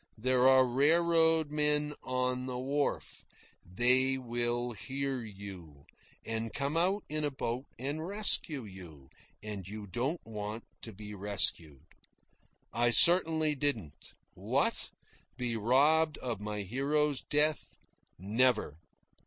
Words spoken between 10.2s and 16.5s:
want to be rescued." I certainly didn't. What? Be robbed of